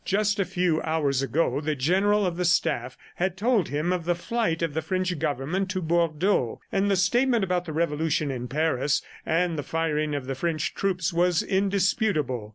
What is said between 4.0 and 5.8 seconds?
the flight of the French Government to